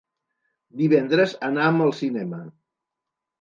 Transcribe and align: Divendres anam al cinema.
Divendres 0.79 1.35
anam 1.49 1.85
al 1.87 1.93
cinema. 1.99 2.41